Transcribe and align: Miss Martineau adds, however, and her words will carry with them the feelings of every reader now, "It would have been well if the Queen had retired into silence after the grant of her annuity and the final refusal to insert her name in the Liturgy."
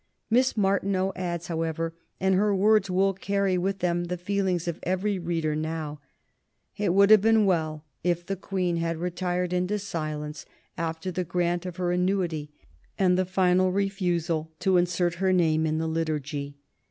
Miss 0.31 0.57
Martineau 0.57 1.13
adds, 1.15 1.45
however, 1.45 1.93
and 2.19 2.33
her 2.33 2.55
words 2.55 2.89
will 2.89 3.13
carry 3.13 3.55
with 3.55 3.81
them 3.81 4.05
the 4.05 4.17
feelings 4.17 4.67
of 4.67 4.79
every 4.81 5.19
reader 5.19 5.55
now, 5.55 5.99
"It 6.75 6.95
would 6.95 7.11
have 7.11 7.21
been 7.21 7.45
well 7.45 7.85
if 8.03 8.25
the 8.25 8.35
Queen 8.35 8.77
had 8.77 8.97
retired 8.97 9.53
into 9.53 9.77
silence 9.77 10.43
after 10.75 11.11
the 11.11 11.23
grant 11.23 11.67
of 11.67 11.75
her 11.75 11.91
annuity 11.91 12.49
and 12.97 13.15
the 13.15 13.25
final 13.25 13.71
refusal 13.71 14.51
to 14.61 14.77
insert 14.77 15.13
her 15.21 15.31
name 15.31 15.67
in 15.67 15.77
the 15.77 15.85
Liturgy." 15.85 16.57